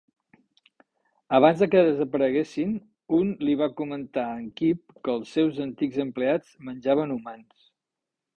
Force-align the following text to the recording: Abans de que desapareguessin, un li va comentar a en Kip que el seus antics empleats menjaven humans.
Abans 1.39 1.59
de 1.63 1.67
que 1.75 1.83
desapareguessin, 1.89 2.71
un 3.17 3.29
li 3.49 3.53
va 3.59 3.67
comentar 3.83 4.25
a 4.31 4.39
en 4.45 4.49
Kip 4.63 4.97
que 5.09 5.15
el 5.19 5.23
seus 5.35 5.61
antics 5.67 6.01
empleats 6.07 6.59
menjaven 6.71 7.17
humans. 7.19 7.71